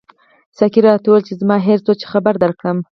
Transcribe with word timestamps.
ساقي 0.57 0.81
راته 0.87 1.07
وویل 1.07 1.23
چې 1.27 1.33
زما 1.41 1.57
هېر 1.67 1.79
شول 1.83 1.95
چې 2.01 2.07
خبر 2.13 2.33
درکړم. 2.43 2.77